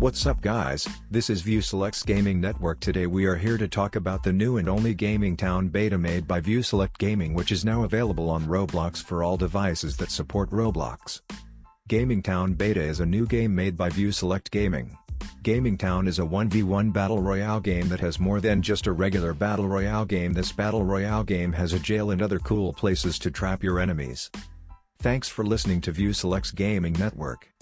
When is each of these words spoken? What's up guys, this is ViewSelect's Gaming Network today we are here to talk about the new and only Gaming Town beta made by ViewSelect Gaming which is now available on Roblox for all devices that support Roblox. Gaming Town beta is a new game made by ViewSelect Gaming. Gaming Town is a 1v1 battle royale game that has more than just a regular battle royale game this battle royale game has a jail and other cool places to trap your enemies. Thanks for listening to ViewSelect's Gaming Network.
What's 0.00 0.26
up 0.26 0.40
guys, 0.40 0.88
this 1.10 1.30
is 1.30 1.42
ViewSelect's 1.44 2.02
Gaming 2.02 2.40
Network 2.40 2.80
today 2.80 3.06
we 3.06 3.26
are 3.26 3.36
here 3.36 3.56
to 3.56 3.68
talk 3.68 3.94
about 3.94 4.24
the 4.24 4.32
new 4.32 4.56
and 4.56 4.68
only 4.68 4.92
Gaming 4.92 5.36
Town 5.36 5.68
beta 5.68 5.96
made 5.96 6.26
by 6.26 6.40
ViewSelect 6.40 6.98
Gaming 6.98 7.32
which 7.32 7.52
is 7.52 7.64
now 7.64 7.84
available 7.84 8.28
on 8.28 8.44
Roblox 8.44 9.02
for 9.02 9.22
all 9.22 9.36
devices 9.36 9.96
that 9.98 10.10
support 10.10 10.50
Roblox. 10.50 11.20
Gaming 11.86 12.22
Town 12.22 12.54
beta 12.54 12.82
is 12.82 12.98
a 12.98 13.06
new 13.06 13.24
game 13.24 13.54
made 13.54 13.76
by 13.76 13.88
ViewSelect 13.88 14.50
Gaming. 14.50 14.98
Gaming 15.44 15.78
Town 15.78 16.08
is 16.08 16.18
a 16.18 16.22
1v1 16.22 16.92
battle 16.92 17.22
royale 17.22 17.60
game 17.60 17.88
that 17.88 18.00
has 18.00 18.18
more 18.18 18.40
than 18.40 18.62
just 18.62 18.88
a 18.88 18.92
regular 18.92 19.32
battle 19.32 19.68
royale 19.68 20.04
game 20.04 20.32
this 20.32 20.50
battle 20.50 20.84
royale 20.84 21.22
game 21.22 21.52
has 21.52 21.72
a 21.72 21.78
jail 21.78 22.10
and 22.10 22.20
other 22.20 22.40
cool 22.40 22.72
places 22.72 23.16
to 23.20 23.30
trap 23.30 23.62
your 23.62 23.78
enemies. 23.78 24.28
Thanks 24.98 25.28
for 25.28 25.44
listening 25.44 25.80
to 25.82 25.92
ViewSelect's 25.92 26.50
Gaming 26.50 26.94
Network. 26.94 27.53